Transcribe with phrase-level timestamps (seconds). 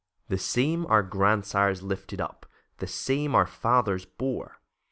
[0.29, 2.47] The same our grandsires lifted up
[2.79, 4.59] The same our fathers bore.